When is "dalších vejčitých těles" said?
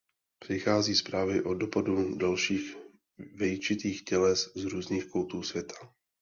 2.17-4.51